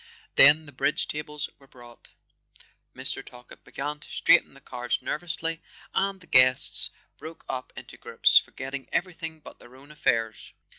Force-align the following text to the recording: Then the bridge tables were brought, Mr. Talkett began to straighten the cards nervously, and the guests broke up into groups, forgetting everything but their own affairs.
Then 0.33 0.65
the 0.65 0.71
bridge 0.71 1.07
tables 1.07 1.47
were 1.59 1.67
brought, 1.67 2.07
Mr. 2.95 3.23
Talkett 3.23 3.63
began 3.63 3.99
to 3.99 4.09
straighten 4.09 4.55
the 4.55 4.59
cards 4.59 4.99
nervously, 4.99 5.61
and 5.93 6.19
the 6.19 6.25
guests 6.25 6.89
broke 7.19 7.45
up 7.47 7.71
into 7.75 7.97
groups, 7.97 8.39
forgetting 8.39 8.89
everything 8.91 9.41
but 9.41 9.59
their 9.59 9.75
own 9.75 9.91
affairs. 9.91 10.53